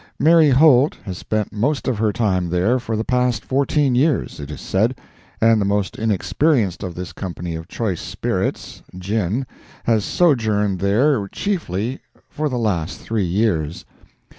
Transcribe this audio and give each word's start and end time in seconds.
Mary 0.19 0.49
Holt 0.49 0.95
has 1.03 1.19
spent 1.19 1.53
most 1.53 1.87
of 1.87 1.99
her 1.99 2.11
time 2.11 2.49
there 2.49 2.79
for 2.79 2.95
the 2.97 3.03
past 3.03 3.45
fourteen 3.45 3.93
years, 3.93 4.39
it 4.39 4.49
is 4.49 4.59
said, 4.59 4.97
and 5.39 5.61
the 5.61 5.65
most 5.65 5.95
inexperienced 5.95 6.81
of 6.81 6.95
this 6.95 7.13
company 7.13 7.53
of 7.53 7.67
choice 7.67 8.01
spirits 8.01 8.81
(gin) 8.97 9.45
has 9.83 10.03
sojourned 10.03 10.79
there 10.79 11.27
chiefly 11.27 11.99
for 12.27 12.49
the 12.49 12.57
last 12.57 12.97
three 12.97 13.25
years. 13.27 13.85